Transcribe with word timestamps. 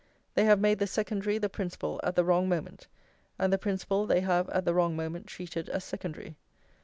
They 0.33 0.45
have 0.45 0.59
made 0.59 0.79
the 0.79 0.87
secondary 0.87 1.37
the 1.37 1.47
principal 1.47 2.01
at 2.03 2.15
the 2.15 2.23
wrong 2.23 2.49
moment, 2.49 2.87
and 3.37 3.53
the 3.53 3.59
principal 3.59 4.07
they 4.07 4.21
have 4.21 4.49
at 4.49 4.65
the 4.65 4.73
wrong 4.73 4.95
moment 4.95 5.27
treated 5.27 5.69
as 5.69 5.83
secondary. 5.83 6.37